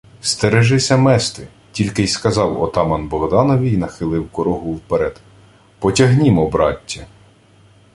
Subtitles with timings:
[0.21, 5.21] —Стережися мести,— тільки й сказав отаман Богданові й нахилив корогву вперед:—
[5.79, 7.07] Потягнімо, браттє!